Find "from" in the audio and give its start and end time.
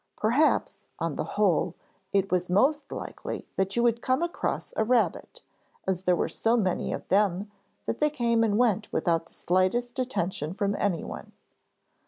10.53-10.75